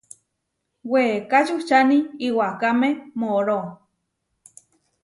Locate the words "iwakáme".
2.27-2.89